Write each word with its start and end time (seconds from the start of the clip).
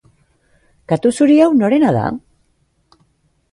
Katu 0.91 1.11
zuri 1.19 1.37
hau 1.47 1.51
norena 1.61 1.93
da? 1.99 2.07